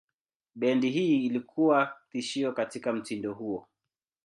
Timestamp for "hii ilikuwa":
0.89-1.95